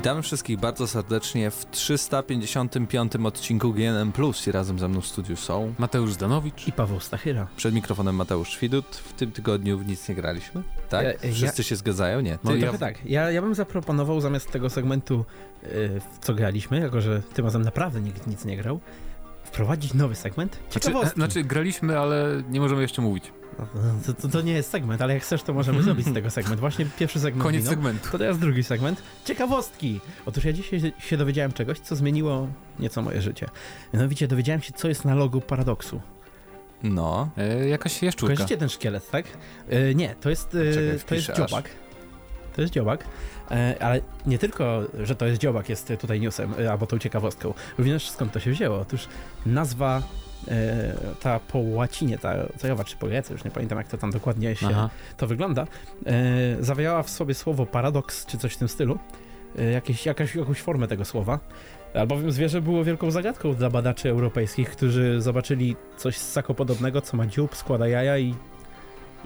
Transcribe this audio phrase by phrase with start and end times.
[0.00, 4.12] Witamy wszystkich bardzo serdecznie w 355 odcinku GNM+.
[4.46, 7.46] I razem ze mną w studiu są Mateusz Zdanowicz i Paweł Stachyra.
[7.56, 8.96] Przed mikrofonem Mateusz Świdut.
[8.96, 11.06] W tym tygodniu w nic nie graliśmy, tak?
[11.06, 11.68] Ja, Wszyscy ja...
[11.68, 12.20] się zgadzają?
[12.20, 12.32] Nie.
[12.32, 12.38] Ty...
[12.44, 12.72] No ja...
[12.72, 13.06] tak.
[13.06, 15.24] Ja, ja bym zaproponował zamiast tego segmentu,
[15.62, 15.68] yy,
[16.00, 18.80] w co graliśmy, jako że tym razem naprawdę nikt nic nie grał,
[19.44, 20.58] wprowadzić nowy segment.
[20.70, 23.32] Znaczy, znaczy graliśmy, ale nie możemy jeszcze mówić.
[24.06, 26.60] To, to, to, nie jest segment, ale jak chcesz, to możemy zrobić z tego segment.
[26.60, 27.42] Właśnie pierwszy segment.
[27.42, 28.10] Koniec minął, segmentu.
[28.12, 29.02] To teraz drugi segment.
[29.24, 30.00] Ciekawostki!
[30.26, 33.46] Otóż ja dzisiaj się dowiedziałem czegoś, co zmieniło nieco moje życie.
[33.94, 36.00] Mianowicie dowiedziałem się, co jest na logu paradoksu.
[36.82, 37.30] No.
[37.36, 38.34] E, jakaś jaszczurka.
[38.34, 39.26] Kojarzycie ten szkielet, tak?
[39.68, 41.70] E, nie, to jest, e, Czekaj, to jest dziobak.
[42.56, 43.04] To jest dziobak.
[43.80, 47.54] Ale nie tylko, że to jest dziobak jest tutaj newsem, albo tą ciekawostką.
[47.78, 48.78] Również skąd to się wzięło?
[48.78, 49.08] Otóż
[49.46, 50.02] nazwa
[51.20, 54.56] ta po łacinie, ta cejowa czy po grece, już nie pamiętam jak to tam dokładnie
[54.56, 54.90] się Aha.
[55.16, 55.66] to wygląda,
[56.06, 56.12] e,
[56.60, 58.98] zawiała w sobie słowo paradoks czy coś w tym stylu,
[59.58, 61.38] e, jakieś, jakaś, jakąś formę tego słowa.
[61.94, 67.56] Albowiem zwierzę było wielką zagadką dla badaczy europejskich, którzy zobaczyli coś ssakopodobnego, co ma dziób,
[67.56, 68.34] składa jaja i,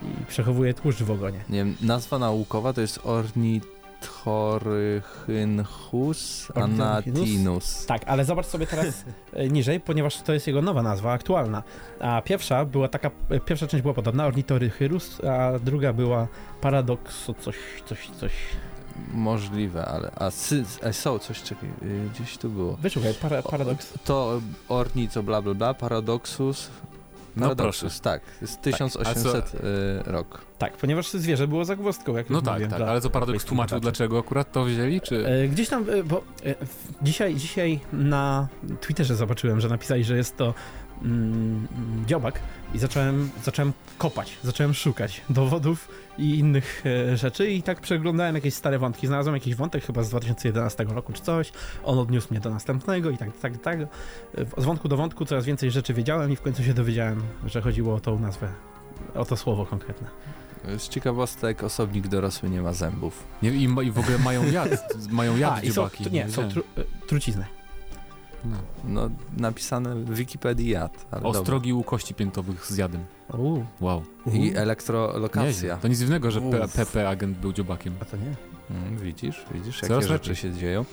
[0.02, 1.38] i przechowuje tłuszcz w ogonie.
[1.48, 3.73] Nie wiem, nazwa naukowa to jest ornit
[4.04, 7.86] Orthorhynchus anatinus.
[7.86, 11.62] Tak, ale zobacz sobie teraz e, niżej, ponieważ to jest jego nowa nazwa, aktualna.
[12.00, 16.28] A pierwsza była taka, e, pierwsza część była podobna, Ornithorhynchus, a druga była
[16.60, 18.32] Paradoxu, coś, coś, coś.
[19.12, 22.76] Możliwe, ale a, sy, a są coś, czekaj, y, gdzieś tu było.
[22.76, 23.92] Wyszukaj, para, paradoks.
[24.04, 26.70] To ornico bla bla bla, paradoxus,
[27.36, 27.88] no proszę.
[28.02, 28.22] tak.
[28.40, 29.54] Jest 1800 tak.
[29.54, 30.40] y, rok.
[30.58, 34.18] Tak, ponieważ zwierzę było zagwozdką, jak No tak, mówię, tak, ale co paradoks tłumaczył, dlaczego
[34.18, 35.26] akurat to wzięli, czy...
[35.26, 36.54] E, gdzieś tam, e, bo e,
[37.02, 38.48] dzisiaj, dzisiaj na
[38.80, 40.54] Twitterze zobaczyłem, że napisali, że jest to
[41.04, 41.68] mm,
[42.06, 42.40] dziobak
[42.74, 45.88] i zacząłem, zacząłem kopać, zacząłem szukać dowodów
[46.18, 49.06] i innych e, rzeczy i tak przeglądałem jakieś stare wątki.
[49.06, 51.52] Znalazłem jakiś wątek chyba z 2011 roku czy coś,
[51.84, 53.78] on odniósł mnie do następnego i tak, tak, tak.
[53.80, 53.86] E,
[54.62, 57.94] z wątku do wątku coraz więcej rzeczy wiedziałem i w końcu się dowiedziałem, że chodziło
[57.94, 58.48] o tą nazwę,
[59.14, 60.08] o to słowo konkretne.
[60.78, 63.24] Z ciekawostek osobnik dorosły nie ma zębów.
[63.42, 66.04] Nie, i, i w ogóle mają jad, mają jad A, dziobaki.
[66.04, 67.44] Są, nie, są tru, e, trucizny.
[68.44, 68.56] No.
[68.84, 71.06] no, napisane w Wikipedii jad.
[71.10, 71.80] Ale Ostrogi dobra.
[71.80, 73.04] u kości piętowych z jadem.
[73.80, 74.02] Wow.
[74.32, 75.74] I elektrolokacja.
[75.74, 76.40] Nie, to nic dziwnego, że
[76.76, 77.94] PP agent był dziobakiem.
[78.00, 78.34] A to nie.
[78.70, 80.84] Mm, widzisz, widzisz, jakie Coraz rzeczy się dzieją.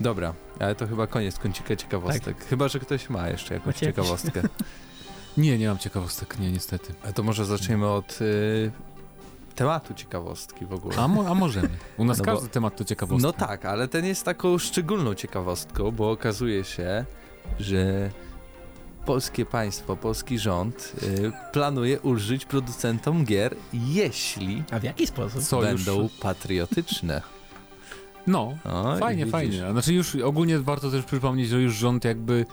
[0.00, 2.36] Dobra, ale to chyba koniec kącika ciekawostek.
[2.36, 2.46] Tak.
[2.46, 4.42] Chyba, że ktoś ma jeszcze jakąś ciekawostkę.
[5.36, 6.94] nie, nie mam ciekawostek, nie, niestety.
[7.04, 8.70] A to może zaczniemy od y,
[9.58, 10.96] tematu ciekawostki w ogóle.
[10.96, 11.68] A, mo a możemy.
[11.96, 13.26] U nas no każdy bo, temat to ciekawostka.
[13.26, 17.04] No tak, ale ten jest taką szczególną ciekawostką, bo okazuje się,
[17.58, 18.10] że
[19.04, 25.42] polskie państwo, polski rząd y, planuje ulżyć producentom gier, jeśli A w jaki sposób?
[25.42, 26.12] Co będą już...
[26.12, 27.22] patriotyczne.
[28.26, 29.72] No, o, fajnie, fajnie.
[29.72, 32.46] Znaczy już ogólnie warto też przypomnieć, że już rząd jakby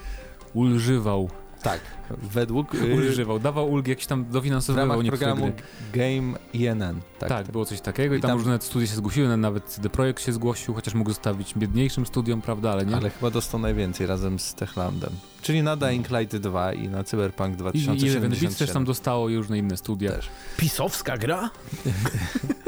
[0.53, 1.29] ulżywał
[1.65, 2.73] tak, według...
[3.09, 5.51] Używał, dawał ulgi, jakieś tam dofinansowywał niektóre programu
[5.93, 7.01] Game INN.
[7.19, 9.89] Tak, tak, było coś takiego i, I tam, tam, różne studia się zgłosiły, nawet CD
[9.89, 12.95] Projekt się zgłosił, chociaż mógł zostawić biedniejszym studiom, prawda, ale nie?
[12.95, 15.11] Ale chyba dostał najwięcej razem z Techlandem.
[15.41, 18.31] Czyli na Dying Light 2 i na Cyberpunk 2077.
[18.31, 20.11] I, i Eleven też tam dostało i różne inne studia.
[20.11, 20.29] Też.
[20.57, 21.49] Pisowska gra?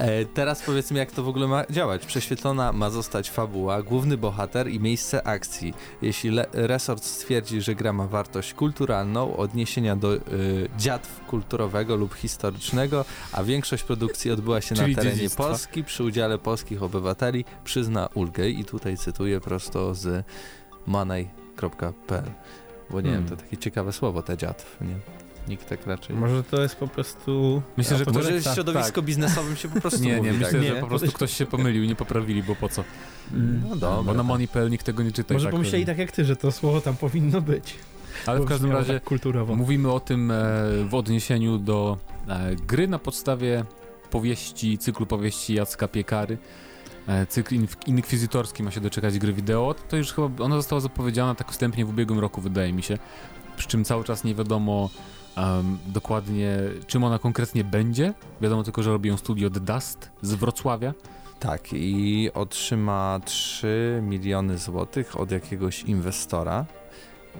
[0.00, 2.06] E, teraz powiedzmy, jak to w ogóle ma działać.
[2.06, 5.74] Prześwietlona ma zostać fabuła, główny bohater i miejsce akcji.
[6.02, 10.20] Jeśli resort stwierdzi, że gra ma wartość kulturalną, odniesienia do y,
[10.78, 15.44] dziadw kulturowego lub historycznego, a większość produkcji odbyła się na terenie dziedzictwa.
[15.44, 18.48] Polski przy udziale polskich obywateli, przyzna ulgę.
[18.48, 20.24] I tutaj cytuję prosto z
[20.86, 22.30] money.pl.
[22.90, 23.26] Bo nie hmm.
[23.26, 25.29] wiem, to takie ciekawe słowo, te dziadw, nie?
[25.50, 26.16] Nikt tak raczej.
[26.16, 27.62] Może to jest po prostu.
[27.76, 29.04] Myślę, że może w środowisku tak.
[29.04, 30.04] biznesowym się po prostu.
[30.04, 30.62] nie, mówi, nie, myślę, tak.
[30.62, 32.84] że nie, po prostu ktoś się pomylił i nie poprawili, bo po co?
[33.32, 33.62] Mm.
[33.68, 34.02] No dobra.
[34.02, 35.34] Bo na Money.pl nikt tego nie czyta.
[35.34, 37.74] Może tak pomyśleli tak jak ty, że to słowo tam powinno być.
[38.26, 39.56] Ale w każdym razie tak kulturowo.
[39.56, 40.34] mówimy o tym e,
[40.88, 41.98] w odniesieniu do
[42.28, 43.64] e, gry na podstawie
[44.10, 46.38] powieści, cyklu powieści Jacka Piekary.
[47.06, 47.54] E, cykl
[47.86, 49.74] inkwizytorski ma się doczekać gry wideo.
[49.88, 52.98] To już chyba ona została zapowiedziana tak wstępnie w ubiegłym roku, wydaje mi się.
[53.56, 54.90] Przy czym cały czas nie wiadomo
[55.36, 58.14] Um, dokładnie czym ona konkretnie będzie.
[58.40, 60.94] Wiadomo tylko, że robi ją studio The Dust z Wrocławia.
[61.40, 66.64] Tak, i otrzyma 3 miliony złotych od jakiegoś inwestora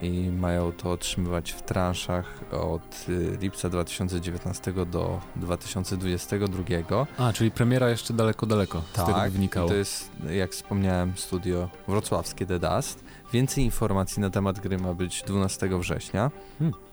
[0.03, 7.07] i mają to otrzymywać w transzach od y, lipca 2019 do 2022.
[7.19, 9.69] A, czyli premiera jeszcze daleko, daleko tak, z tego tak, wynikało.
[9.69, 13.05] to jest, jak wspomniałem, studio wrocławskie The Dust.
[13.33, 16.31] Więcej informacji na temat gry ma być 12 września.
[16.59, 16.90] Hmm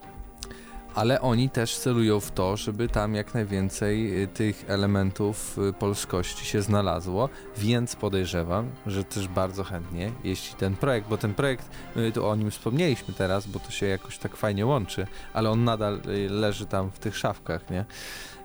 [0.98, 6.46] ale oni też celują w to, żeby tam jak najwięcej y, tych elementów y, polskości
[6.46, 12.12] się znalazło, więc podejrzewam, że też bardzo chętnie, jeśli ten projekt, bo ten projekt, my
[12.12, 16.00] tu o nim wspomnieliśmy teraz, bo to się jakoś tak fajnie łączy, ale on nadal
[16.08, 17.86] y, leży tam w tych szafkach, nie?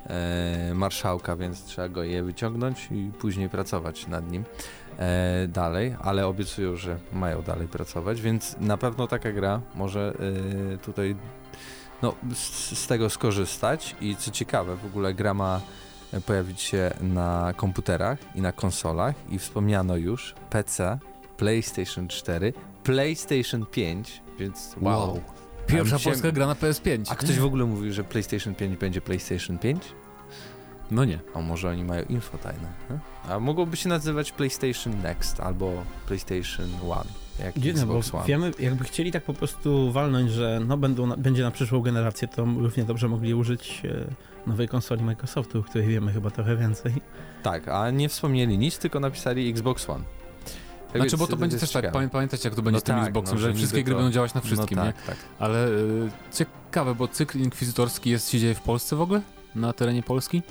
[0.06, 4.44] E, marszałka, więc trzeba go je wyciągnąć i później pracować nad nim
[4.98, 10.14] e, dalej, ale obiecują, że mają dalej pracować, więc na pewno taka gra może
[10.74, 11.16] e, tutaj
[12.02, 15.60] no, z, z, tego skorzystać i co ciekawe, w ogóle gra ma
[16.26, 20.98] pojawić się na komputerach i na konsolach i wspomniano już PC,
[21.36, 22.52] PlayStation 4,
[22.82, 25.00] PlayStation 5, więc wow.
[25.00, 25.20] wow.
[25.66, 27.04] Pierwsza polska gra na PS5.
[27.08, 29.82] A ktoś w ogóle mówił, że PlayStation 5 będzie PlayStation 5?
[30.90, 31.18] No nie.
[31.34, 32.72] A może oni mają info tajne?
[33.28, 35.72] A mogłoby się nazywać PlayStation Next albo
[36.06, 37.10] PlayStation One.
[37.38, 38.26] Jak Dziwne, bo One.
[38.26, 42.28] wiemy, jakby chcieli tak po prostu walnąć, że no będą na, będzie na przyszłą generację,
[42.28, 46.92] to równie dobrze mogli użyć e, nowej konsoli Microsoftu, o której wiemy chyba trochę więcej.
[47.42, 50.04] Tak, a nie wspomnieli nic, tylko napisali Xbox One.
[50.92, 53.04] Tak znaczy, bo to będzie też tak, pamiętajcie jak to będzie no z tym tak,
[53.04, 53.98] Xboxem, no, że wszystkie gry to...
[53.98, 55.06] będą działać na no wszystkim, no tak, nie?
[55.06, 55.16] Tak.
[55.38, 59.22] Ale y, ciekawe, bo cykl inkwizytorski jest, się dzieje w Polsce w ogóle?
[59.54, 60.42] Na terenie Polski?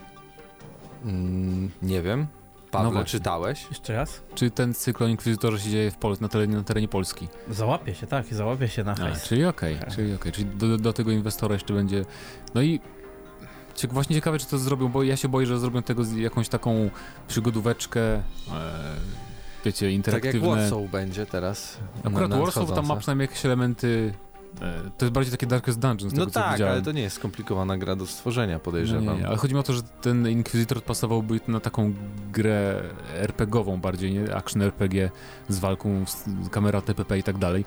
[1.05, 2.27] Mm, nie wiem.
[2.71, 3.65] Pawle, no czytałeś?
[3.69, 4.21] Jeszcze raz?
[4.35, 7.27] Czy ten cykl o Inkwizytorze się dzieje w Pol na, terenie, na terenie Polski?
[7.49, 9.23] Załapie się, tak, załapie się na hajs.
[9.23, 10.31] A, czyli okej, okay, czyli, okay.
[10.31, 12.05] czyli do, do, tego inwestora jeszcze będzie...
[12.55, 12.79] No i
[13.89, 16.89] właśnie ciekawe, czy to zrobią, bo ja się boję, że zrobią tego jakąś taką
[17.27, 18.21] przygodóweczkę, e,
[19.65, 20.39] wiecie, interaktywne.
[20.39, 21.77] Tak jak Warsaw będzie teraz.
[22.03, 24.13] Akurat Warsaw tam ma przynajmniej jakieś elementy
[24.97, 27.77] to jest bardziej takie Darkest Dungeon, z no tego, tak, ale to nie jest skomplikowana
[27.77, 29.05] gra do stworzenia, podejrzewam.
[29.05, 31.93] No nie, nie, ale chodzi mi o to, że ten Inquisitor pasowałby na taką
[32.31, 32.83] grę
[33.13, 34.35] RPGową bardziej, nie?
[34.35, 35.09] Action RPG
[35.49, 37.65] z walką, z kamera TPP i tak dalej.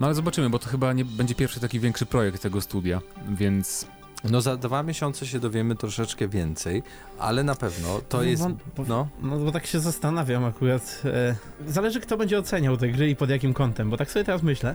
[0.00, 3.86] No ale zobaczymy, bo to chyba nie będzie pierwszy taki większy projekt tego studia, więc
[4.24, 6.82] no za dwa miesiące się dowiemy troszeczkę więcej,
[7.18, 8.42] ale na pewno to no, jest...
[8.76, 9.08] Bo, no.
[9.22, 11.02] no bo tak się zastanawiam akurat.
[11.04, 11.36] E,
[11.66, 14.74] zależy kto będzie oceniał te gry i pod jakim kątem, bo tak sobie teraz myślę,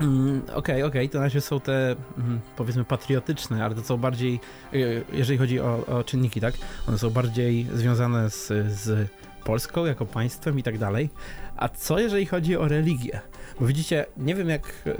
[0.00, 3.96] Mm, okej, okej, okay, to na razie są te mm, powiedzmy patriotyczne, ale to są
[3.96, 4.40] bardziej,
[4.72, 4.78] e,
[5.12, 6.54] jeżeli chodzi o, o czynniki, tak?
[6.88, 9.10] One są bardziej związane z, z
[9.44, 11.10] Polską jako państwem i tak dalej.
[11.56, 13.20] A co jeżeli chodzi o religię?
[13.60, 14.94] Bo widzicie, nie wiem jak e,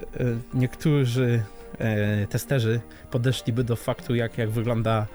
[0.55, 1.43] niektórzy
[1.79, 5.07] e, testerzy podeszliby do faktu, jak, jak wygląda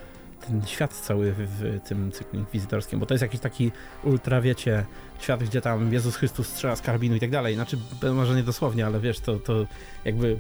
[0.48, 3.72] ten świat cały w, w, tym cyklu inkwizytorskim, bo to jest jakiś taki
[4.04, 4.86] ultra, wiecie,
[5.20, 7.56] świat, gdzie tam Jezus Chrystus strzela z karbinu i tak dalej.
[7.56, 7.78] Znaczy,
[8.14, 9.66] może nie dosłownie, ale wiesz, to, to
[10.06, 10.38] jakby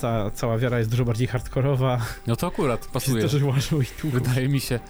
[0.00, 2.00] ta cała wiara jest dużo bardziej hardkorowa.
[2.26, 3.28] No to akurat pasuje.
[3.28, 3.38] To,
[3.80, 4.10] i.
[4.10, 4.80] Wydaje mi się.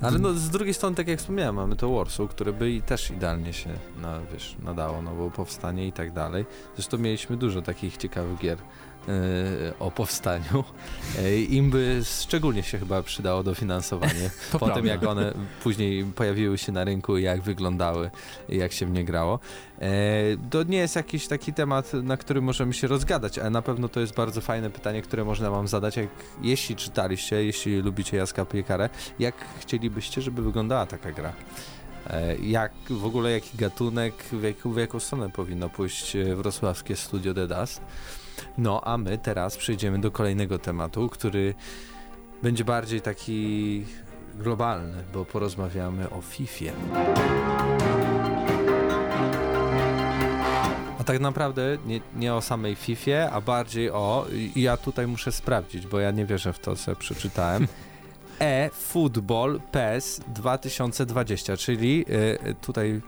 [0.00, 3.10] Ale no z drugiej strony, tak jak wspomniałem, mamy to Warsaw, które by i też
[3.10, 6.44] idealnie się na, wiesz, nadało, no bo powstanie i tak dalej.
[6.74, 8.58] Zresztą mieliśmy dużo takich ciekawych gier
[9.78, 10.64] o powstaniu.
[11.18, 14.76] E, Im by szczególnie się chyba przydało dofinansowanie po prawda.
[14.76, 18.10] tym, jak one później pojawiły się na rynku i jak wyglądały,
[18.48, 19.38] i jak się w nie grało.
[19.80, 19.90] E,
[20.50, 24.00] to nie jest jakiś taki temat, na który możemy się rozgadać, ale na pewno to
[24.00, 26.08] jest bardzo fajne pytanie, które można wam zadać, jak,
[26.42, 31.32] jeśli czytaliście, jeśli lubicie Jaska Piekarę, jak chcielibyście, żeby wyglądała taka gra?
[32.42, 37.46] Jak w ogóle jaki gatunek, w, jak, w jaką stronę powinno pójść wrocławskie studio The
[37.46, 37.80] Dust?
[38.58, 41.54] No, a my teraz przejdziemy do kolejnego tematu, który
[42.42, 43.84] będzie bardziej taki
[44.34, 46.72] globalny, bo porozmawiamy o FIFA.
[51.00, 54.26] A tak naprawdę nie, nie o samej FIFA, a bardziej o.
[54.56, 57.68] Ja tutaj muszę sprawdzić, bo ja nie wierzę w to, co przeczytałem.
[58.38, 62.04] E-Football PES 2020, czyli
[62.48, 63.00] y, tutaj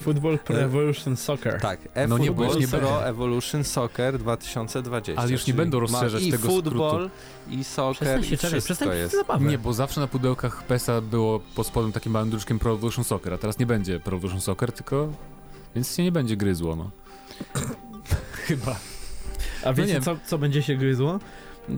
[0.00, 1.60] Football Pro e, Evolution Soccer.
[1.60, 5.22] Tak, e-Football no nie, Pro Evolution Soccer 2020.
[5.22, 6.58] Ale już nie będą rozszerzać tego skrótu.
[6.58, 7.10] I football,
[7.50, 9.16] i soccer, się, i wszystko jest.
[9.40, 13.34] Nie, bo zawsze na pudełkach PESA było pod spodem takim małym druczkiem Pro Evolution Soccer,
[13.34, 15.08] a teraz nie będzie Pro Evolution Soccer, tylko...
[15.74, 16.90] Więc się nie będzie gryzło, no.
[18.32, 18.76] Chyba.
[19.64, 21.18] A wiecie, no co, co będzie się gryzło?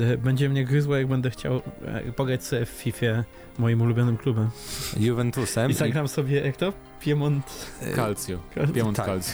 [0.00, 3.24] E, będzie mnie gryzło, jak będę chciał e, pograć sobie w FIFA
[3.58, 4.50] moim ulubionym klubem.
[5.00, 5.70] Juventusem.
[5.70, 6.72] I zagram sobie, jak to?
[7.00, 7.70] Piemont...
[7.94, 8.38] Calcio.
[8.74, 9.06] Piemont tak.
[9.06, 9.32] Calcio.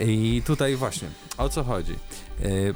[0.00, 1.94] I tutaj właśnie, o co chodzi?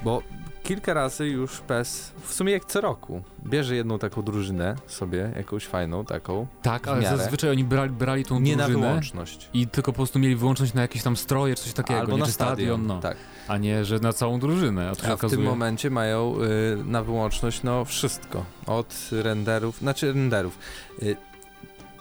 [0.04, 0.22] Bo
[0.68, 5.66] kilka razy już PES, w sumie jak co roku, bierze jedną taką drużynę sobie, jakąś
[5.66, 6.46] fajną taką.
[6.62, 8.74] Tak, ale zazwyczaj oni brali, brali tą nie drużynę.
[8.74, 9.48] Nie na wyłączność.
[9.54, 12.00] I tylko po prostu mieli wyłączność na jakieś tam stroje, coś takiego.
[12.00, 13.00] Albo nie, na stadion, stadion, no.
[13.00, 13.16] tak.
[13.48, 14.92] A nie, że na całą drużynę.
[15.04, 16.34] A, a w tym momencie mają
[16.80, 18.44] y, na wyłączność no wszystko.
[18.66, 20.58] Od renderów, znaczy renderów.
[21.02, 21.16] Y,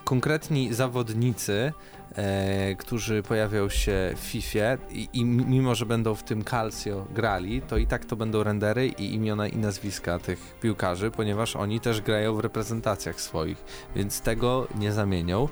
[0.04, 1.74] konkretni zawodnicy,
[2.16, 7.62] e, którzy pojawią się w FIFA i, i, mimo, że będą w tym Calcio grali,
[7.62, 12.02] to i tak to będą rendery i imiona i nazwiska tych piłkarzy, ponieważ oni też
[12.02, 13.64] grają w reprezentacjach swoich,
[13.96, 15.48] więc tego nie zamienią.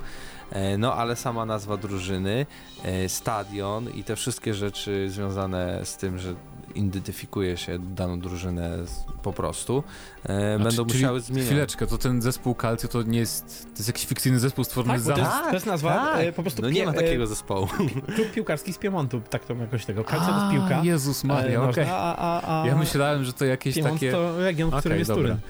[0.50, 2.46] E, no ale sama nazwa drużyny,
[2.84, 6.34] e, stadion i te wszystkie rzeczy związane z tym, że
[6.74, 8.78] identyfikuje się daną drużynę
[9.22, 9.84] po prostu,
[10.24, 11.46] e, będą czy, musiały zmieniać.
[11.46, 15.02] Chwileczkę, to ten zespół Calcio to nie jest, to jest jakiś fikcyjny zespół stworzony tak,
[15.02, 15.14] za...
[15.14, 16.20] To jest, to jest nazwa tak.
[16.20, 16.62] e, po prostu...
[16.62, 17.66] No nie ma takiego zespołu.
[18.14, 20.04] Klub piłkarski z Piemontu, tak to jakoś tego.
[20.04, 20.84] Calcio to jest piłka.
[20.84, 21.84] Jezus Maria, okej.
[21.84, 22.68] Okay.
[22.68, 24.12] Ja myślałem, że to jakieś Piemont takie...
[24.12, 25.22] to region, w którym okay, jest dobra.
[25.22, 25.40] Turyn.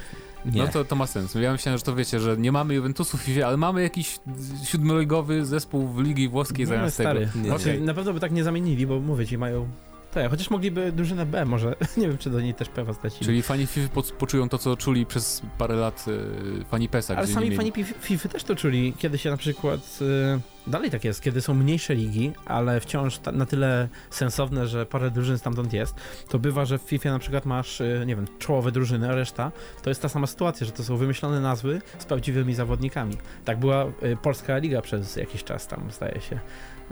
[0.52, 0.62] Nie.
[0.62, 1.34] No to, to ma sens.
[1.34, 4.18] Ja myślałem, że to wiecie, że nie mamy Juventusu w FIFA, ale mamy jakiś
[4.64, 7.26] siódmoligowy zespół w Ligi Włoskiej no, zamiast stary.
[7.26, 7.44] tego.
[7.44, 7.80] Nie, okay.
[7.80, 9.68] Na pewno by tak nie zamienili, bo mówię ci, mają
[10.22, 11.76] tak, chociaż mogliby drużynę B może.
[11.96, 13.26] Nie wiem, czy do niej też P stracili.
[13.26, 17.16] Czyli fani FIFA poczują to, co czuli przez parę lat y, fani PESA.
[17.16, 19.98] Ale sami fani FIFA też to czuli, kiedy się na przykład...
[20.00, 24.86] Y, dalej tak jest, kiedy są mniejsze ligi, ale wciąż ta, na tyle sensowne, że
[24.86, 25.94] parę drużyn stamtąd jest,
[26.28, 29.52] to bywa, że w FIFA na przykład masz, y, nie wiem, czołowe drużyny, a reszta
[29.82, 33.16] to jest ta sama sytuacja, że to są wymyślone nazwy z prawdziwymi zawodnikami.
[33.44, 36.40] Tak była y, Polska Liga przez jakiś czas tam, zdaje się.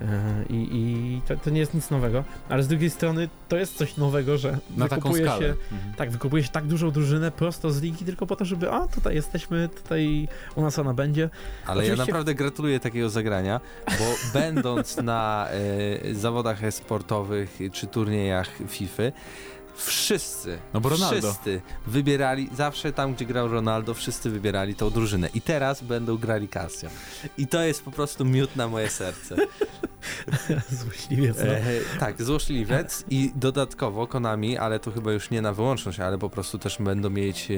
[0.02, 3.76] E, I, i to, to, nie jest nic nowego, ale z drugiej strony to jest
[3.76, 5.94] coś nowego, że Na wykupuje się, mhm.
[5.96, 9.14] tak, wykupuje się tak dużą drużynę prosto z ligi tylko po to, żeby a tutaj
[9.14, 11.30] jesteśmy, tutaj u nas ona będzie.
[11.66, 12.00] Ale Oczywiście...
[12.00, 14.04] ja naprawdę gratuluję takiego zagrania, bo
[14.40, 15.48] będąc na
[16.10, 19.02] e, zawodach sportowych czy turniejach FIFA,
[19.76, 21.28] Wszyscy, no bo Ronaldo.
[21.32, 25.28] wszyscy wybierali, zawsze tam gdzie grał Ronaldo, wszyscy wybierali tą drużynę.
[25.34, 26.88] I teraz będą grali Casio.
[27.38, 29.36] I to jest po prostu miód na moje serce.
[30.82, 31.36] Złośliwiec.
[31.38, 31.52] No.
[31.52, 31.62] E,
[32.00, 36.58] tak, złośliwiec i dodatkowo Konami, ale to chyba już nie na wyłączność, ale po prostu
[36.58, 37.54] też będą mieć e,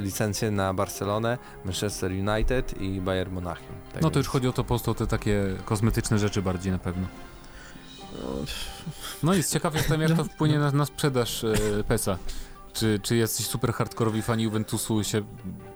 [0.00, 3.76] licencję na Barcelonę, Manchester United i Bayern Monachium.
[3.92, 4.12] Tak no więc...
[4.12, 7.06] to już chodzi o to po prostu te takie kosmetyczne rzeczy bardziej na pewno.
[9.22, 11.54] No i ciekaw jestem, jak to wpłynie na, na sprzedaż e,
[11.88, 12.18] PESA.
[12.72, 15.22] Czy, czy jacyś super hardkorowi fani Juventusu się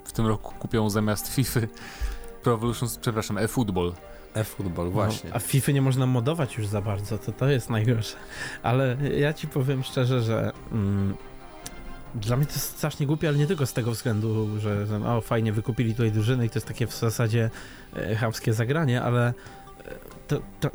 [0.04, 1.60] w tym roku kupią zamiast FIFA
[2.42, 3.92] Pro Evolution, przepraszam, eFootball.
[4.34, 5.30] eFootball, właśnie.
[5.30, 8.16] No, a FIFA nie można modować już za bardzo, to to jest najgorsze.
[8.62, 11.16] Ale ja ci powiem szczerze, że mm,
[12.14, 15.52] dla mnie to jest strasznie głupie, ale nie tylko z tego względu, że o, fajnie
[15.52, 17.50] wykupili tutaj drużynę i to jest takie w zasadzie
[17.96, 19.32] e, chamskie zagranie, ale e,
[20.28, 20.70] to, to,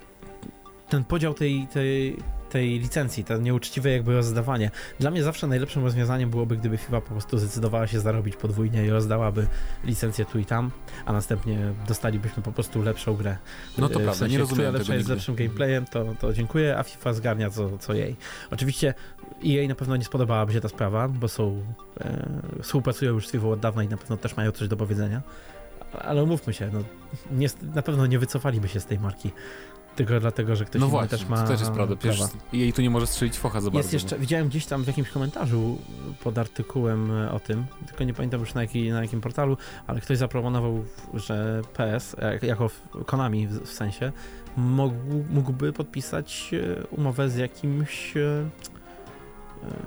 [0.90, 2.18] ten podział tej, tej,
[2.50, 4.72] tej licencji, to nieuczciwe jakby rozdawanie.
[5.00, 8.90] Dla mnie zawsze najlepszym rozwiązaniem byłoby, gdyby FIFA po prostu zdecydowała się zarobić podwójnie i
[8.90, 9.48] rozdałaby
[9.84, 10.72] licencję tu i tam,
[11.06, 13.38] a następnie dostalibyśmy po prostu lepszą grę.
[13.78, 16.84] No to w prawda, sensie, nie rozumiem lepsza jest lepszym gameplayem, to, to dziękuję, a
[16.84, 18.16] FIFA zgarnia co, co jej.
[18.52, 18.94] Oczywiście
[19.42, 21.64] jej na pewno nie spodobałaby się ta sprawa, bo są,
[22.02, 22.26] e,
[22.62, 25.22] współpracują już z FIFA od dawna i na pewno też mają coś do powiedzenia
[25.94, 26.84] ale umówmy się, no,
[27.32, 29.32] nie, na pewno nie wycofaliby się z tej marki
[30.00, 31.42] tylko dlatego, że ktoś no właśnie, też ma.
[31.42, 31.96] To też jest prawda.
[31.96, 32.20] Przecież
[32.54, 33.94] jej tu nie może strzelić focha za jest.
[33.94, 35.78] Jeszcze, widziałem gdzieś tam w jakimś komentarzu
[36.24, 40.02] pod artykułem e, o tym, tylko nie pamiętam już na, jaki, na jakim portalu, ale
[40.02, 42.70] ktoś zaproponował, że PS, e, jako
[43.06, 44.12] Konami w, w sensie,
[44.58, 44.96] mógł,
[45.30, 48.14] mógłby podpisać e, umowę z jakimś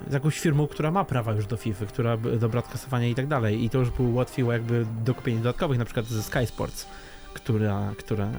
[0.09, 3.63] z jakąś firmą, która ma prawa już do FIFA, która do broadcastowania i tak dalej.
[3.63, 6.87] I to już by ułatwiło jakby dokupienie dodatkowych, na przykład ze Sky Sports
[7.33, 8.31] która, która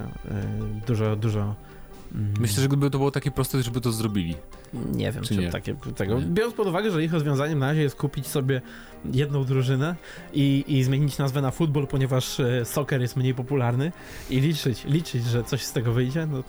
[0.87, 1.55] dużo, dużo
[2.15, 4.35] mm, Myślę, że gdyby to było takie proste, żeby to zrobili.
[4.73, 5.49] Nie wiem, czy, czy nie?
[5.49, 6.19] takie tego.
[6.19, 6.25] Nie.
[6.25, 8.61] Biorąc pod uwagę, że ich rozwiązaniem na razie jest kupić sobie
[9.13, 9.95] jedną drużynę
[10.33, 13.91] i, i zmienić nazwę na futbol, ponieważ e, soccer jest mniej popularny
[14.29, 16.43] i liczyć, liczyć, że coś z tego wyjdzie, no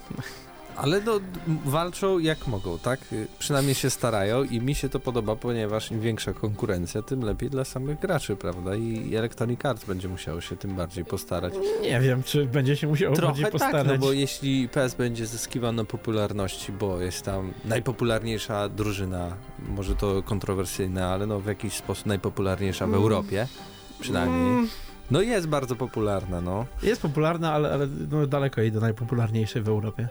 [0.76, 1.20] ale no,
[1.64, 3.00] walczą jak mogą, tak?
[3.38, 7.64] Przynajmniej się starają i mi się to podoba, ponieważ im większa konkurencja, tym lepiej dla
[7.64, 8.76] samych graczy, prawda?
[8.76, 11.54] I Electronic Arts będzie musiało się tym bardziej postarać.
[11.82, 13.86] Nie wiem, czy będzie się musiało Trochę bardziej postarać.
[13.86, 19.36] tak, no bo jeśli PS będzie zyskiwał na popularności, bo jest tam najpopularniejsza drużyna,
[19.68, 23.00] może to kontrowersyjne, ale no w jakiś sposób najpopularniejsza w mm.
[23.00, 23.46] Europie,
[24.00, 24.52] przynajmniej.
[24.52, 24.68] Mm.
[25.10, 26.66] No jest bardzo popularna, no.
[26.82, 30.08] Jest popularna, ale, ale no daleko jej do najpopularniejszej w Europie.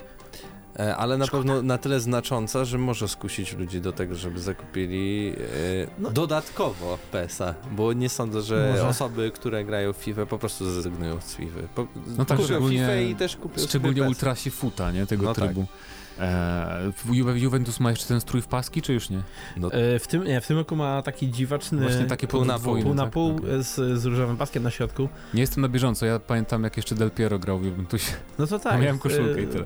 [0.79, 1.43] E, ale na Szkoda.
[1.43, 6.11] pewno na tyle znacząca, że może skusić ludzi do tego, żeby zakupili e, no.
[6.11, 8.87] dodatkowo PESA, bo nie sądzę, że może.
[8.87, 11.59] osoby, które grają w FIFA po prostu zrezygnują z FIFA.
[11.75, 15.45] Po, no tak, szczególnie, FIFA i też kupią szczególnie ultrasi futa, nie, tego no tak.
[15.45, 15.61] trybu.
[15.61, 15.95] Tak.
[16.19, 16.91] E,
[17.35, 19.21] Juventus ma jeszcze ten strój w paski, czy już nie?
[19.57, 19.71] No.
[19.71, 21.81] E, w, tym, nie, w tym roku ma taki dziwaczny...
[21.81, 22.81] Właśnie takie pół na pół.
[22.81, 23.63] Pół na tak, pół tak.
[23.63, 25.09] z, z różowym paskiem na środku.
[25.33, 28.13] Nie jestem na bieżąco, ja pamiętam jak jeszcze Del Piero grał w Juventusie.
[28.39, 28.81] No to tak.
[28.81, 29.65] miałem koszulkę i tyle.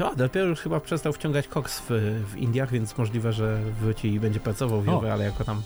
[0.00, 1.90] No, Del już chyba przestał wciągać koks w,
[2.32, 5.62] w Indiach, więc możliwe, że wróci i będzie pracował w Juve, ale jako tam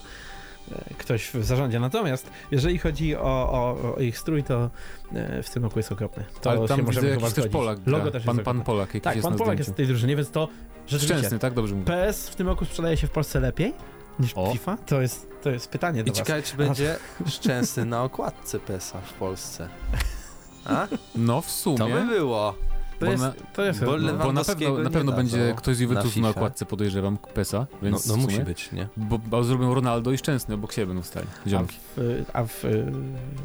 [0.72, 1.80] e, ktoś w zarządzie.
[1.80, 4.70] Natomiast jeżeli chodzi o, o, o ich strój, to
[5.12, 6.24] e, w tym roku jest okropny.
[6.40, 7.78] To Ale tam się możemy chyba też Polak.
[7.86, 8.62] Logo też pan, jest pan.
[8.62, 10.48] Polak jakiś Tak, jest pan Polak jest w tej drużynie, więc to
[10.86, 11.54] rzeczywiście Szczęsny, tak?
[11.54, 11.86] Dobrze mówię.
[11.86, 13.74] PS w tym roku sprzedaje się w Polsce lepiej
[14.18, 14.52] niż O.
[14.52, 14.76] FIFA?
[14.86, 19.12] To jest, to jest pytanie do I ciekawe, czy będzie szczęsny na okładce PESA w
[19.12, 19.68] Polsce.
[20.64, 20.86] A?
[21.14, 21.78] No w sumie.
[21.78, 22.54] To by było.
[23.00, 25.80] To jest, na- to jest bo no, Bo na pewno, na pewno będzie ktoś z
[25.80, 28.88] Juventusu na na, okładce, podejrzewam, PESA, No, więc no w musi być, nie?
[28.96, 31.26] Bo, bo zrobią Ronaldo i Szczęsny obok siebie będą stali.
[31.46, 31.76] a Ziomki.
[31.96, 32.64] w, a w,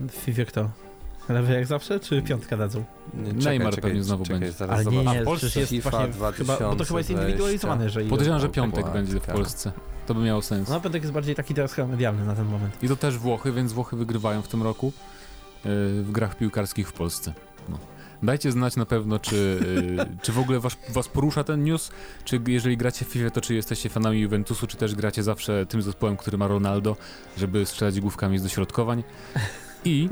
[0.09, 0.69] w FIFA kto?
[1.29, 2.83] Lewy jak zawsze, czy piątkę dadzą?
[3.13, 4.51] Nie, Neymar pewnie znowu będzie.
[4.51, 7.09] Zaraz Ale nie, nie, A w Polsce jest FIFA właśnie chyba, bo to chyba jest
[7.09, 7.13] 2020.
[7.13, 8.09] indywidualizowane, jeżeli...
[8.09, 9.71] Podejrzewam, że piątek będzie w Polsce.
[10.07, 10.69] To by miało sens.
[10.69, 12.83] No Piotrek jest bardziej taki teraz chyba medialny na ten moment.
[12.83, 14.93] I to też Włochy, więc Włochy wygrywają w tym roku
[15.65, 17.33] yy, w grach piłkarskich w Polsce.
[17.69, 17.77] No.
[18.23, 19.59] Dajcie znać na pewno, czy,
[19.97, 21.91] yy, czy w ogóle was, was porusza ten news,
[22.23, 25.81] czy jeżeli gracie w FIFA, to czy jesteście fanami Juventusu, czy też gracie zawsze tym
[25.81, 26.95] zespołem, który ma Ronaldo,
[27.37, 29.03] żeby strzelać główkami z dośrodkowań.
[29.85, 30.09] I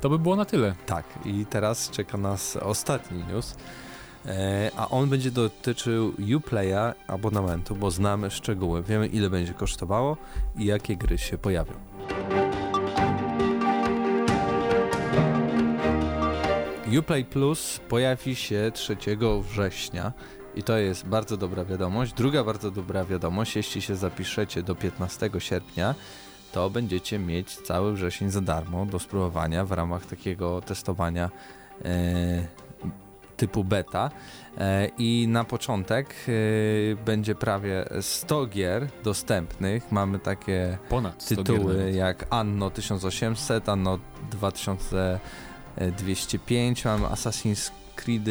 [0.00, 0.74] to by było na tyle.
[0.86, 3.56] Tak, i teraz czeka nas ostatni news.
[4.26, 8.82] E, a on będzie dotyczył Uplaya abonamentu, bo znamy szczegóły.
[8.82, 10.16] Wiemy, ile będzie kosztowało
[10.56, 11.72] i jakie gry się pojawią.
[16.98, 18.96] Uplay Plus pojawi się 3
[19.42, 20.12] września
[20.54, 22.12] i to jest bardzo dobra wiadomość.
[22.12, 25.94] Druga bardzo dobra wiadomość, jeśli się zapiszecie do 15 sierpnia,
[26.52, 31.30] to będziecie mieć cały wrzesień za darmo do spróbowania w ramach takiego testowania
[31.84, 32.46] e,
[33.36, 34.10] typu beta.
[34.58, 39.92] E, I na początek e, będzie prawie 100 gier dostępnych.
[39.92, 43.98] Mamy takie Ponad 100 gier tytuły jak Anno 1800, Anno
[45.76, 48.22] 2205, mamy Assassin's Creed,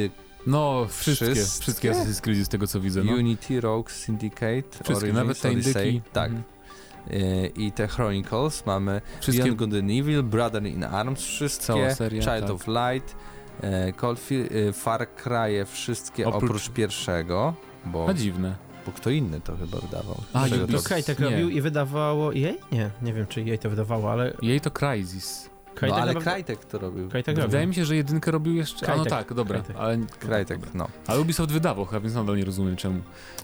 [0.47, 1.62] No, wszystkie, Wszystkie?
[1.63, 3.03] wszystkie Assassin's Creed z tego co widzę.
[3.03, 3.12] No.
[3.13, 6.01] Unity, Rogue, Syndicate, Wszystkie, Origins, nawet te Odyssey, indyki.
[6.13, 6.31] Tak.
[6.31, 11.95] E, I te Chronicles, mamy Wszystkie Beyond Good and Evil, Brother in Arms, wszystkie, Cała
[11.95, 12.50] seria, Child tak.
[12.50, 13.15] of Light,
[13.62, 17.53] e, Coldfield, e, Far Cry, wszystkie Oprócz- oprócz, pierwszego,
[17.85, 18.55] bo, A dziwne.
[18.85, 20.15] bo kto inny to chyba wydawał.
[20.33, 21.05] A, Ubisoft.
[21.17, 21.29] to- nie.
[21.29, 22.57] robił i wydawało jej?
[22.71, 25.50] Nie, nie wiem czy jej to wydawało, ale Jej to Crysis.
[25.73, 27.09] No Krajtek ale naprawdę- Krajtek to robił.
[27.09, 27.49] Krajtek robił.
[27.49, 28.93] Wydaje mi się, że jedynkę robił jeszcze.
[28.93, 29.59] A no tak, dobra.
[29.59, 29.75] Crytek.
[29.79, 30.71] Ale, Krajtek, dobra.
[30.73, 30.88] no.
[31.07, 33.01] ale Ubisoft wydawał chyba, więc nadal nie rozumiem czemu.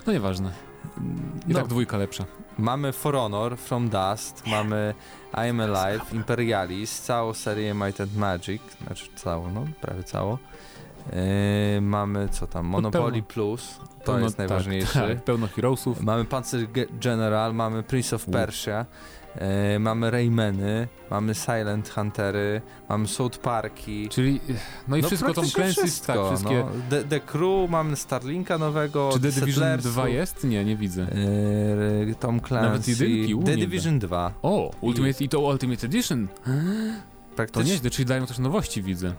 [0.07, 0.51] No nieważne.
[1.47, 1.59] I No.
[1.59, 2.25] tak dwójka lepsza.
[2.57, 4.93] Mamy For Honor, From Dust, mamy
[5.33, 10.37] I Am Alive, Imperialis, całą serię Might and Magic, znaczy całą, no prawie całą.
[11.75, 13.27] Yy, mamy co tam, Monopoly pełno.
[13.27, 14.93] Plus, to Pełno- jest najważniejszy.
[14.93, 16.01] Tak, tak, pełno Heroesów.
[16.01, 18.31] Mamy Panzer Ge- General, mamy Prince of U.
[19.35, 24.09] Yy, mamy Raymany, mamy Silent Huntery, mamy South Parki.
[24.09, 24.39] Czyli,
[24.87, 26.59] no i no wszystko Tom praktycznie Clancy's, wszystko, tak, wszystkie.
[26.59, 26.71] No.
[26.89, 30.43] The, The Crew, mamy Starlinka nowego, Czy The Division Settlersów, 2 jest?
[30.43, 31.01] Nie, nie widzę.
[32.07, 33.35] Yy, Tom Clancy, jedynki?
[33.35, 34.33] U, The Division 2.
[34.41, 36.27] O, Ultimate i to Ultimate Edition.
[37.39, 39.13] To Praktycznie nieźle, czyli dają też nowości, widzę.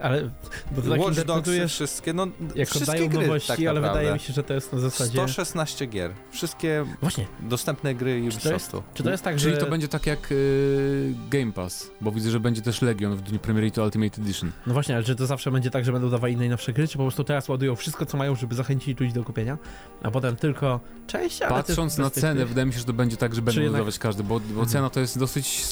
[0.00, 0.30] Ale,
[0.70, 3.98] bo to tak Watch Dogs wszystkie, no jak wszystkie oddają gry nowości, tak ale naprawdę.
[4.00, 5.12] wydaje mi się, że to jest na zasadzie...
[5.12, 6.10] 116 gier.
[6.30, 8.82] Wszystkie Właśnie, dostępne gry Czy to jest- Ubisoftu.
[8.94, 9.60] czy to jest tak, Czyli że...
[9.60, 13.38] to będzie tak jak y, Game Pass, bo widzę, że będzie też Legion w dniu
[13.38, 14.52] premiery i to Ultimate Edition.
[14.66, 17.04] No właśnie, ale czy to zawsze będzie tak, że będą dawali najnowsze gry, czy po
[17.04, 19.58] prostu teraz ładują wszystko, co mają, żeby zachęcić ludzi do kupienia,
[20.02, 23.16] a potem tylko cześć, ale Patrząc to na cenę, wydaje mi się, że to będzie
[23.16, 24.68] tak, że będą jednak- dodawać każdy, bo, bo Mhm.
[24.68, 25.64] cena to jest dosyć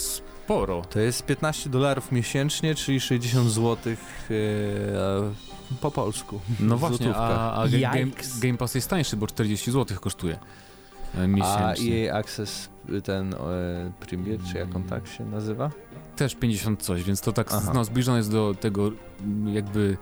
[0.48, 0.82] sporo.
[0.90, 3.76] To jest 15 dolarów miesięcznie, czyli 60 zł
[5.80, 6.40] po polsku.
[6.60, 8.06] No właśnie, a, a Game,
[8.40, 10.38] Game, Pass jest tańszy, bo 40 zł kosztuje
[11.14, 12.10] e, A miesięcznie.
[12.10, 12.68] EA Access,
[13.04, 13.38] ten e,
[14.00, 15.70] Premier, czy jak on tak się nazywa?
[16.16, 17.72] Też 50 coś, więc to tak Aha.
[17.74, 18.92] no, zbliżone jest do tego
[19.46, 19.96] jakby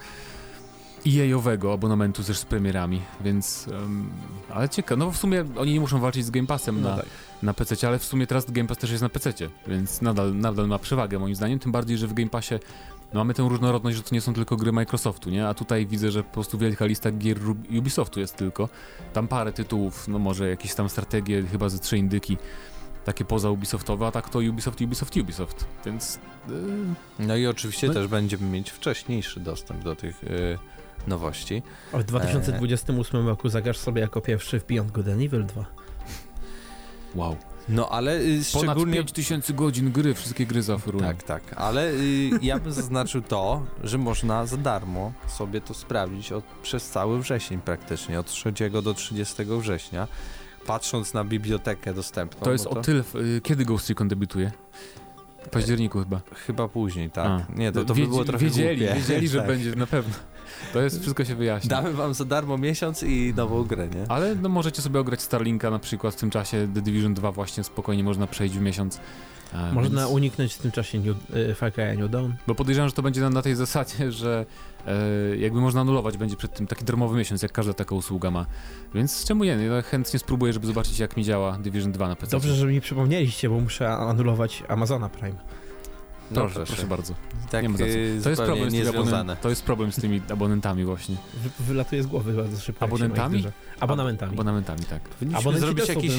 [1.06, 4.10] EA-owego abonamentu też z premierami, więc em,
[4.54, 7.06] ale ciekawe, no w sumie oni nie muszą walczyć z Game Passem No na, tak.
[7.42, 9.32] na PC, ale w sumie teraz Game Pass też jest na PC,
[9.66, 12.54] więc nadal, nadal ma przewagę moim zdaniem, tym bardziej, że w Game Passie
[13.12, 15.48] no, mamy tę różnorodność, że to nie są tylko gry Microsoftu, nie?
[15.48, 17.38] A tutaj widzę, że po prostu wielka lista gier
[17.78, 18.68] Ubisoftu jest tylko.
[19.12, 22.36] Tam parę tytułów, no może jakieś tam strategie, chyba ze trzy indyki,
[23.04, 26.18] takie poza Ubisoftowe, a tak to Ubisoft, Ubisoft, Ubisoft, więc...
[26.48, 26.54] Yy,
[27.26, 30.28] No i oczywiście No- też będziemy mieć wcześniejszy dostęp do tych e,
[31.06, 31.62] nowości.
[31.92, 35.64] A W 2028 roku zagrasz sobie jako pierwszy w Beyond Good and Evil 2.
[37.14, 37.36] wow.
[37.68, 38.96] No ale y, Ponad szczególnie...
[38.96, 41.04] 5000 godzin gry, wszystkie gry zaoferują.
[41.06, 46.32] Tak, tak, ale y, ja bym zaznaczył to, że można za darmo sobie to sprawdzić
[46.32, 50.08] od, przez cały wrzesień praktycznie, od 3 do 30 września,
[50.66, 52.40] patrząc na bibliotekę dostępną.
[52.44, 53.02] To jest no o tyle...
[53.14, 54.52] y, Kiedy Ghost Recon debiutuje?
[55.46, 56.20] W październiku chyba.
[56.46, 57.26] Chyba później, tak.
[57.26, 57.46] A.
[57.54, 58.94] Nie, to, to by było trochę Wiedzieli, głupie.
[58.94, 59.46] wiedzieli że tak.
[59.46, 60.14] będzie, na pewno.
[60.72, 61.70] To jest, wszystko się wyjaśni.
[61.70, 64.04] Damy wam za darmo miesiąc i nową grę, nie?
[64.08, 67.64] Ale no, możecie sobie ograć Starlinka na przykład w tym czasie, The Division 2 właśnie
[67.64, 69.00] spokojnie można przejść w miesiąc.
[69.52, 70.12] A, Można więc...
[70.12, 72.32] uniknąć w tym czasie New, y, Far Cry New Dawn.
[72.46, 74.46] Bo podejrzewam, że to będzie na, na tej zasadzie, że
[74.86, 78.46] e, jakby można anulować będzie przed tym taki darmowy miesiąc, jak każda taka usługa ma.
[78.94, 79.50] Więc czemu nie?
[79.50, 82.30] Ja chętnie spróbuję, żeby zobaczyć jak mi działa Division 2 na PC.
[82.30, 85.38] Dobrze, że mi przypomnieliście, bo muszę anulować Amazona Prime.
[86.30, 87.14] No, proszę, proszę bardzo.
[87.50, 87.78] Tak, nie ma.
[87.78, 91.16] Y, to jest, problem z tymi abonen- to jest problem z tymi abonentami właśnie.
[91.34, 92.84] Wy, wylatuje z głowy bardzo szybko.
[92.84, 93.44] Abonementami?
[93.80, 94.32] Abonamentami.
[94.32, 95.02] Abonamentami, tak.
[95.02, 96.12] Powinniśmy zrobić jakiś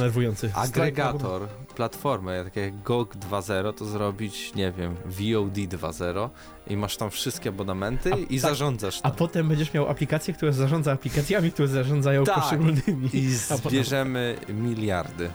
[0.53, 6.29] agregator, platformę, tak jak GOG 2.0, to zrobić, nie wiem, VOD 2.0
[6.67, 9.11] i masz tam wszystkie abonamenty a, i tak, zarządzasz tam.
[9.11, 12.35] A potem będziesz miał aplikację, która zarządza aplikacjami, które zarządzają tak.
[12.35, 13.09] poszczególnymi.
[13.13, 13.29] I
[13.67, 15.29] zbierzemy miliardy.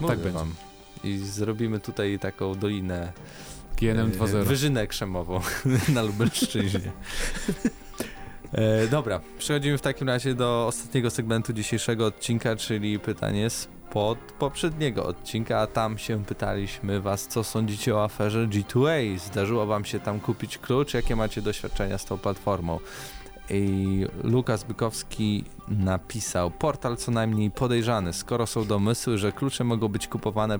[0.00, 0.38] Mówię tak będzie.
[0.38, 0.54] Wam.
[1.04, 3.12] I zrobimy tutaj taką dolinę
[3.80, 4.44] GNM 2.0.
[4.44, 5.40] Wyżynę krzemową
[5.94, 6.92] na Lubelszczyźnie.
[8.52, 14.18] E, dobra, przechodzimy w takim razie do ostatniego segmentu dzisiejszego odcinka, czyli pytanie z pod
[14.18, 19.18] poprzedniego odcinka, a tam się pytaliśmy was, co sądzicie o aferze G2A.
[19.18, 20.94] Zdarzyło wam się tam kupić klucz?
[20.94, 22.78] Jakie macie doświadczenia z tą platformą?
[23.50, 30.08] I Lukas Bykowski napisał, portal co najmniej podejrzany, skoro są domysły, że klucze mogą być
[30.08, 30.58] kupowane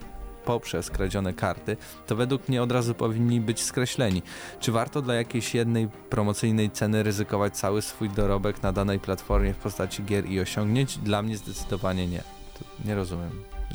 [0.48, 4.22] poprzez kradzione karty, to według mnie od razu powinni być skreśleni.
[4.60, 9.56] Czy warto dla jakiejś jednej promocyjnej ceny ryzykować cały swój dorobek na danej platformie w
[9.56, 10.98] postaci gier i osiągnięć?
[10.98, 12.22] Dla mnie zdecydowanie nie.
[12.58, 13.30] To nie rozumiem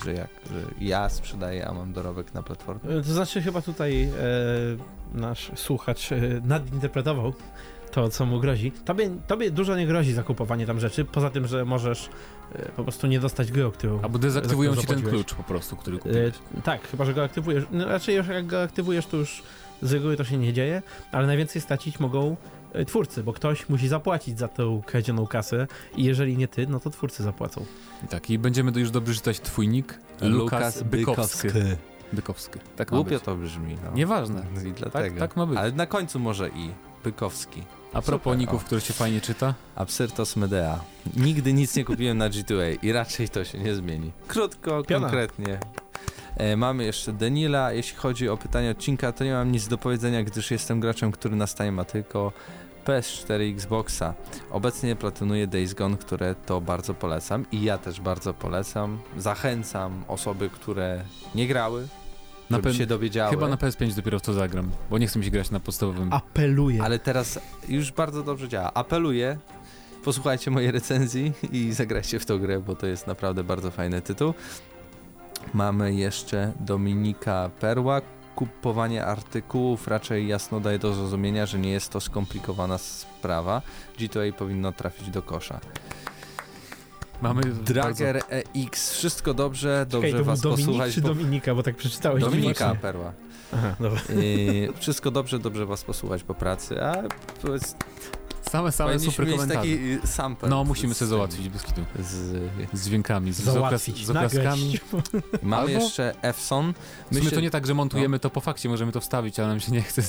[0.06, 2.82] że jak że ja sprzedaję, a mam dorobek na platformie?
[2.82, 4.10] To znaczy chyba tutaj e,
[5.14, 7.34] nasz słuchacz e, nadinterpretował
[7.94, 8.72] to, co mu grozi.
[8.72, 12.10] Tobie, tobie dużo nie grozi zakupowanie tam rzeczy, poza tym, że możesz
[12.56, 15.76] e, po prostu nie dostać gry, o którą Albo dezaktywują ci ten klucz po prostu,
[15.76, 16.34] który kupiłeś.
[16.58, 17.64] E, tak, chyba, że go aktywujesz.
[17.72, 19.44] No, raczej już jak go aktywujesz, to już
[19.82, 22.36] z reguły to się nie dzieje, ale najwięcej stracić mogą
[22.74, 26.80] e, twórcy, bo ktoś musi zapłacić za tą kradzioną kasę i jeżeli nie ty, no
[26.80, 27.66] to twórcy zapłacą.
[28.10, 31.48] Tak, i będziemy już dobrze czytać twój nick, Lukas Bykowski.
[32.14, 32.60] Bykowski.
[32.76, 33.78] Tak Głupio to brzmi.
[33.84, 33.92] No.
[33.92, 34.46] Nieważne.
[34.66, 35.20] I dlatego.
[35.20, 35.58] Tak, tak ma być.
[35.58, 36.70] Ale na końcu może i
[37.04, 37.64] Bykowski.
[37.94, 39.54] A propos ników, które się fajnie czyta?
[39.76, 40.80] Absyrtos Medea.
[41.18, 44.12] Nigdy nic nie kupiłem na G2A i raczej to się nie zmieni.
[44.28, 45.08] Krótko, Piona.
[45.08, 45.60] konkretnie.
[46.38, 47.72] E, mamy jeszcze Denila.
[47.72, 51.36] Jeśli chodzi o pytanie odcinka, to nie mam nic do powiedzenia, gdyż jestem graczem, który
[51.36, 52.32] na stanie ma tylko
[52.86, 54.14] PS4 Xboxa.
[54.52, 59.00] Obecnie platynuję Days Gone, które to bardzo polecam i ja też bardzo polecam.
[59.18, 61.04] Zachęcam osoby, które
[61.36, 61.88] nie grały,
[62.58, 63.32] na żeby się dowiedziały.
[63.32, 66.14] Chyba na PS5 dopiero w to zagram, bo nie chcę mi się grać na podstawowym.
[66.14, 66.84] Apeluję.
[66.84, 67.40] Ale teraz
[67.70, 68.74] już bardzo dobrze działa.
[68.74, 69.38] Apeluję,
[70.04, 74.34] posłuchajcie mojej recenzji i zagrajcie w tą grę, bo to jest naprawdę bardzo fajny tytuł.
[75.54, 78.02] Mamy jeszcze Dominika Perła.
[78.36, 83.62] Kupowanie artykułów raczej jasno daje do zrozumienia, że nie jest to skomplikowana sprawa.
[84.00, 85.60] G2A powinno trafić do kosza.
[87.24, 88.36] Mamy Drager bardzo...
[88.56, 90.94] EX, wszystko dobrze, dobrze Czekaj, was Dominik posłuchać.
[90.94, 91.08] czy bo...
[91.08, 92.24] Dominika, bo tak przeczytałeś.
[92.24, 93.14] Dominika Perła.
[93.54, 94.02] Aha, dobra.
[94.80, 97.04] wszystko dobrze, dobrze was posłuchać po pracy, a
[97.42, 97.76] powiedz,
[98.52, 99.60] Same, same super komentarze.
[99.60, 100.50] taki y, sample.
[100.50, 101.82] No, musimy sobie załatwić bez kitu.
[102.00, 102.42] Z,
[102.74, 104.80] z dźwiękami, z, załatwić, z, oklaskami.
[105.42, 105.70] Mamy Albo?
[105.70, 106.74] jeszcze Efson.
[107.12, 107.32] My się...
[107.32, 108.20] to nie tak, że montujemy no.
[108.20, 110.02] to po fakcie, możemy to wstawić, ale nam się nie chce.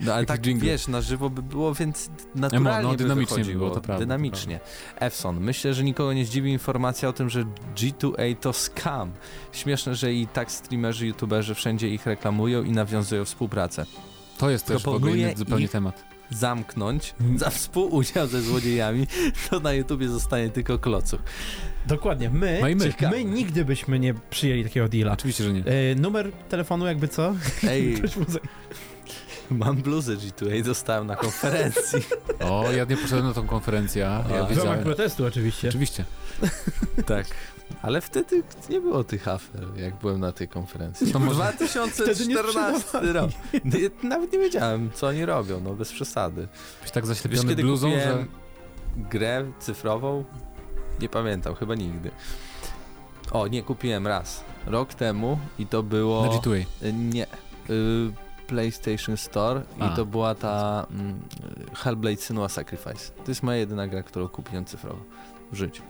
[0.00, 0.68] No ale tak jingle.
[0.68, 4.00] wiesz, na żywo by było, więc naturalnie no, dynamicznie by było, to prawda.
[4.00, 4.60] Dynamicznie.
[4.96, 5.40] Efson.
[5.40, 7.44] Myślę, że nikogo nie zdziwi informacja o tym, że
[7.76, 9.12] G2A to scam.
[9.52, 13.86] Śmieszne, że i tak streamerzy, youtuberzy wszędzie ich reklamują i nawiązują współpracę.
[14.38, 19.06] To jest też w ogóle inny zupełnie temat zamknąć za współudział ze złodziejami,
[19.50, 21.20] to na YouTubie zostanie tylko klocuch.
[21.86, 22.30] Dokładnie.
[22.30, 23.10] My, no my.
[23.10, 25.12] my nigdy byśmy nie przyjęli takiego deala.
[25.12, 25.64] Oczywiście, że nie.
[25.64, 27.34] E, numer telefonu jakby co?
[27.68, 27.94] Ej,
[29.64, 32.02] mam bluzę G2A, dostałem na konferencji.
[32.50, 35.68] O, ja nie poszedłem na tą konferencję, ja w ramach protestu oczywiście.
[35.68, 36.04] Oczywiście.
[37.06, 37.26] tak.
[37.82, 41.12] Ale wtedy nie było tych afer, jak byłem na tej konferencji.
[41.12, 43.30] To 2014 rok.
[44.02, 46.48] Nawet nie wiedziałem, co oni robią, no bez przesady.
[46.82, 48.26] Byś tak zaślepiony Wiesz, bluzą, że...
[48.96, 50.24] grę cyfrową?
[51.00, 52.10] Nie pamiętam, chyba nigdy.
[53.30, 54.44] O, nie, kupiłem raz.
[54.66, 56.26] Rok temu i to było...
[56.26, 56.64] Na G2A?
[56.82, 57.26] Y, nie.
[57.70, 59.86] Y, PlayStation Store A.
[59.86, 61.20] i to była ta mm,
[61.74, 63.12] Hellblade Senua Sacrifice.
[63.24, 65.00] To jest moja jedyna gra, którą kupiłem cyfrowo
[65.52, 65.82] w życiu.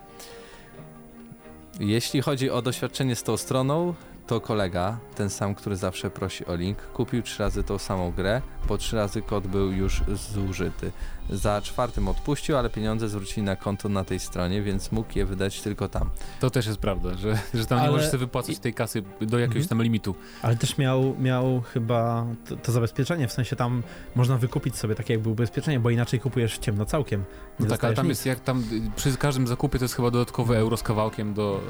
[1.80, 3.94] Jeśli chodzi o doświadczenie z tą stroną,
[4.26, 8.42] to kolega, ten sam, który zawsze prosi o link, kupił trzy razy tą samą grę,
[8.64, 10.02] po trzy razy kod był już
[10.34, 10.92] zużyty.
[11.30, 15.60] Za czwartym odpuścił, ale pieniądze zwrócili na konto na tej stronie, więc mógł je wydać
[15.60, 16.10] tylko tam.
[16.40, 17.88] To też jest prawda, że, że tam ale...
[17.88, 19.68] nie możesz sobie wypłacać tej kasy do jakiegoś mhm.
[19.68, 20.14] tam limitu.
[20.42, 23.82] Ale też miał, miał chyba to, to, zabezpieczenie, w sensie tam
[24.14, 27.24] można wykupić sobie takie jakby ubezpieczenie, bo inaczej kupujesz w ciemno całkiem.
[27.60, 28.10] No tak, ale tam nic.
[28.10, 28.64] jest, jak tam
[28.96, 31.60] przy każdym zakupie to jest chyba dodatkowy euro z kawałkiem do...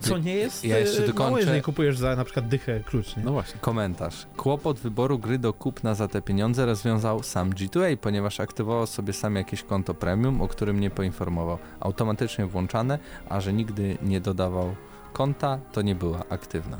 [0.00, 1.24] Co nie jest ja jeszcze dokończę.
[1.24, 3.22] mało, jeżeli kupujesz za na przykład dychę klucz, nie?
[3.24, 3.60] No właśnie.
[3.60, 4.26] Komentarz.
[4.36, 9.36] Kłopot wyboru gry do kupna za te pieniądze rozwiązał sam G2A, ponieważ aktywował sobie sam
[9.36, 11.58] jakieś konto premium, o którym nie poinformował.
[11.80, 12.98] Automatycznie włączane,
[13.28, 14.74] a że nigdy nie dodawał
[15.12, 16.78] konta, to nie była aktywna.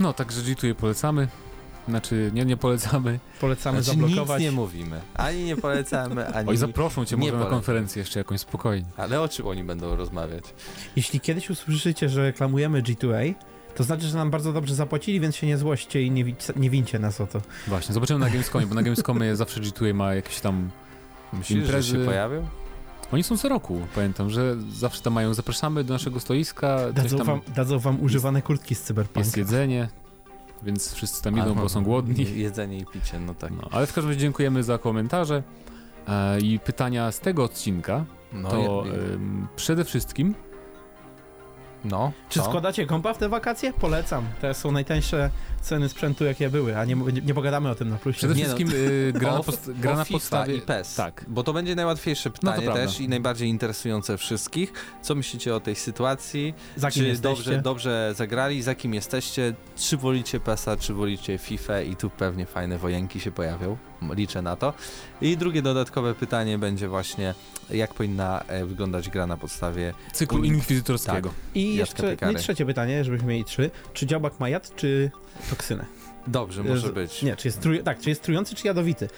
[0.00, 1.28] No, także G2A polecamy.
[1.88, 3.18] Znaczy, nie, nie polecamy.
[3.40, 4.40] Polecamy znaczy, zablokować.
[4.40, 5.00] Nic nie mówimy.
[5.14, 8.86] Ani nie polecamy, ani Oj, zaproszą cię może na konferencję jeszcze jakąś spokojnie.
[8.96, 10.44] Ale o czym oni będą rozmawiać?
[10.96, 13.34] Jeśli kiedyś usłyszycie, że reklamujemy G2A,
[13.74, 16.24] to znaczy, że nam bardzo dobrze zapłacili, więc się nie złoście i nie,
[16.56, 17.40] nie wincie nas o to.
[17.68, 20.70] Właśnie, zobaczymy na Gamescomie, bo na Gamescomie zawsze G2A ma jakieś tam
[21.32, 21.88] Myślisz, imprezy.
[21.88, 22.46] że się pojawią?
[23.12, 26.92] Oni są co roku, pamiętam, że zawsze tam mają, zapraszamy do naszego stoiska.
[26.92, 29.20] Dadzą, tam wam, dadzą wam używane kurtki z cyberpunka.
[29.20, 29.88] Jest jedzenie,
[30.62, 32.26] więc wszyscy tam idą, bo są głodni.
[32.40, 33.50] Jedzenie i picie, no tak.
[33.50, 35.42] No, ale w każdym razie dziękujemy za komentarze
[36.08, 38.04] e, i pytania z tego odcinka.
[38.32, 39.18] No, to je, je.
[39.56, 40.34] przede wszystkim
[41.84, 42.12] no.
[42.28, 42.44] Czy co?
[42.44, 43.72] składacie kompa w te wakacje?
[43.72, 44.24] Polecam.
[44.40, 48.18] To są najtańsze ceny sprzętu, jakie były, a nie, nie pogadamy o tym na plusie.
[48.18, 50.56] Przede wszystkim no, y, gra, na, post, gra na podstawie...
[50.56, 50.94] i PES.
[50.94, 51.24] Tak.
[51.28, 54.72] Bo to będzie najłatwiejsze no pytanie no też i najbardziej interesujące wszystkich.
[55.02, 56.54] Co myślicie o tej sytuacji?
[56.76, 58.62] Za kim czy dobrze, dobrze zagrali?
[58.62, 59.54] Za kim jesteście?
[59.76, 61.80] Czy wolicie PESa, czy wolicie FIFA?
[61.80, 63.76] I tu pewnie fajne wojenki się pojawią.
[64.14, 64.74] Liczę na to.
[65.20, 67.34] I drugie dodatkowe pytanie będzie właśnie,
[67.70, 71.28] jak powinna e, wyglądać gra na podstawie cyklu inkwizytorskiego.
[71.28, 71.38] Tak.
[71.54, 73.70] I jeszcze i trzecie pytanie, żebyśmy mieli trzy.
[73.92, 75.10] Czy działbak ma jad, czy
[75.50, 75.84] toksynę?
[76.26, 77.22] Dobrze, może być.
[77.22, 79.08] Nie, czy jest, truj, tak, czy jest trujący, czy jadowity?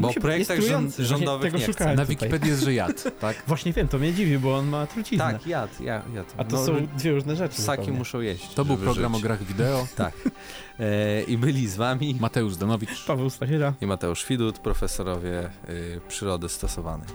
[0.00, 0.58] Bo w projektach
[0.98, 1.94] rządowych tego nie chce.
[1.94, 3.42] Na Wikipedii jest, że jad, tak?
[3.46, 5.32] Właśnie wiem, to mnie dziwi, bo on ma truciznę.
[5.32, 6.14] Tak, jad, jad.
[6.14, 6.34] jad.
[6.36, 7.62] A to no, są dwie różne rzeczy.
[7.62, 7.92] Zupełnie.
[7.92, 8.54] muszą jeść.
[8.54, 9.22] To był program żyć.
[9.22, 9.86] o grach wideo.
[9.96, 10.14] tak.
[10.80, 16.48] E, I byli z wami Mateusz Danowicz, Paweł Stachira i Mateusz Widut, profesorowie y, przyrody
[16.48, 17.08] stosowanej.